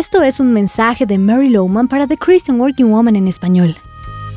[0.00, 3.76] Esto es un mensaje de Mary Lowman para The Christian Working Woman en español.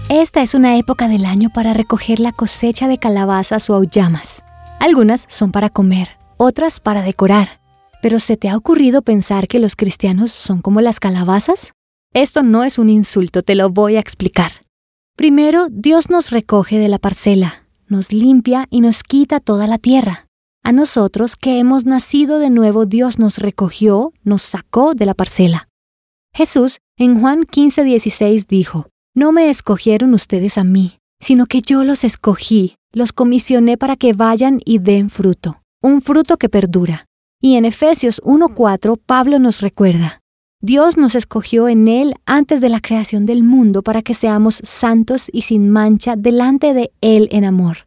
[0.10, 4.44] Esta es una época del año para recoger la cosecha de calabazas o auyamas.
[4.82, 7.62] Algunas son para comer, otras para decorar.
[8.02, 11.72] Pero ¿se te ha ocurrido pensar que los cristianos son como las calabazas?
[12.14, 14.66] Esto no es un insulto, te lo voy a explicar.
[15.16, 20.28] Primero, Dios nos recoge de la parcela, nos limpia y nos quita toda la tierra.
[20.66, 25.68] A nosotros que hemos nacido de nuevo, Dios nos recogió, nos sacó de la parcela.
[26.34, 32.06] Jesús en Juan 15:16 dijo, No me escogieron ustedes a mí, sino que yo los
[32.06, 37.08] escogí, los comisioné para que vayan y den fruto, un fruto que perdura.
[37.42, 40.22] Y en Efesios 1:4 Pablo nos recuerda,
[40.62, 45.30] Dios nos escogió en Él antes de la creación del mundo para que seamos santos
[45.34, 47.80] y sin mancha delante de Él en amor.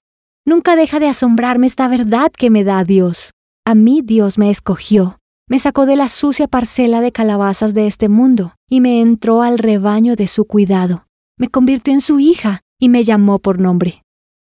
[0.48, 3.32] Nunca deja de asombrarme esta verdad que me da Dios.
[3.64, 8.08] A mí Dios me escogió, me sacó de la sucia parcela de calabazas de este
[8.08, 11.06] mundo y me entró al rebaño de su cuidado.
[11.36, 14.02] Me convirtió en su hija y me llamó por nombre.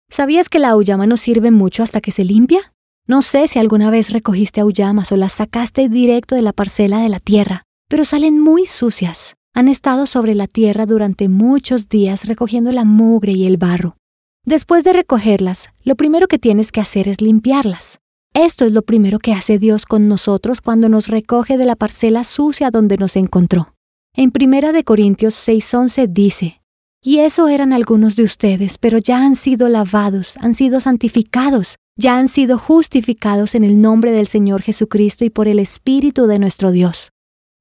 [0.09, 2.73] ¿Sabías que la auyama no sirve mucho hasta que se limpia?
[3.08, 7.09] No sé si alguna vez recogiste auyamas o las sacaste directo de la parcela de
[7.09, 9.36] la tierra, pero salen muy sucias.
[9.53, 13.97] Han estado sobre la tierra durante muchos días recogiendo la mugre y el barro.
[14.45, 18.00] Después de recogerlas, lo primero que tienes que hacer es limpiarlas.
[18.34, 22.23] Esto es lo primero que hace Dios con nosotros cuando nos recoge de la parcela
[22.23, 23.75] sucia donde nos encontró.
[24.16, 26.61] En 1 de Corintios 6:11 dice,
[27.03, 32.17] Y eso eran algunos de ustedes, pero ya han sido lavados, han sido santificados, ya
[32.17, 36.72] han sido justificados en el nombre del Señor Jesucristo y por el Espíritu de nuestro
[36.72, 37.09] Dios.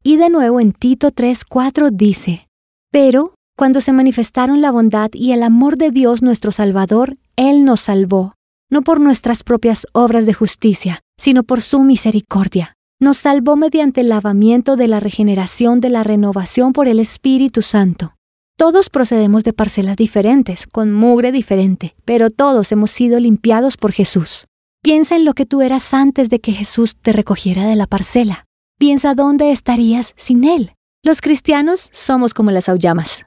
[0.02, 2.48] Y de nuevo en Tito 3:4 dice,
[2.90, 7.82] Pero cuando se manifestaron la bondad y el amor de Dios nuestro Salvador, Él nos
[7.82, 8.32] salvó,
[8.70, 12.78] no por nuestras propias obras de justicia, sino por su misericordia.
[12.98, 18.14] Nos salvó mediante el lavamiento de la regeneración de la renovación por el Espíritu Santo.
[18.56, 24.46] Todos procedemos de parcelas diferentes, con mugre diferente, pero todos hemos sido limpiados por Jesús.
[24.82, 28.46] Piensa en lo que tú eras antes de que Jesús te recogiera de la parcela.
[28.78, 30.72] Piensa dónde estarías sin Él.
[31.04, 33.26] Los cristianos somos como las auyamas.